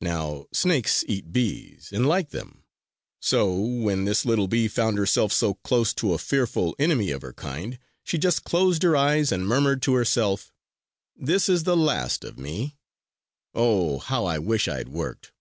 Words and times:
Now, 0.00 0.46
snakes 0.52 1.02
eat 1.08 1.32
bees, 1.32 1.88
and 1.92 2.06
like 2.06 2.30
them. 2.30 2.62
So 3.20 3.52
when 3.58 4.04
this 4.04 4.24
little 4.24 4.46
bee 4.46 4.68
found 4.68 4.98
herself 4.98 5.32
so 5.32 5.54
close 5.54 5.92
to 5.94 6.14
a 6.14 6.18
fearful 6.18 6.76
enemy 6.78 7.10
of 7.10 7.22
her 7.22 7.32
kind, 7.32 7.80
she 8.04 8.16
just 8.16 8.44
closed 8.44 8.84
her 8.84 8.94
eyes 8.96 9.32
and 9.32 9.48
murmured 9.48 9.82
to 9.82 9.94
herself: 9.94 10.52
"This 11.16 11.48
is 11.48 11.64
the 11.64 11.76
last 11.76 12.22
of 12.22 12.38
me! 12.38 12.76
Oh, 13.52 13.98
how 13.98 14.26
I 14.26 14.38
wish 14.38 14.68
I 14.68 14.76
had 14.76 14.90
worked!" 14.90 15.32